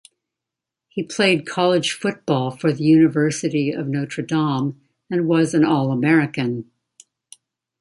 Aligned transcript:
He 0.87 1.03
played 1.03 1.45
college 1.45 1.91
football 1.93 2.49
for 2.49 2.73
the 2.73 2.83
University 2.83 3.69
of 3.71 3.87
Notre 3.87 4.23
Dame, 4.25 4.81
and 5.11 5.27
was 5.27 5.53
an 5.53 5.63
All-American. 5.63 6.71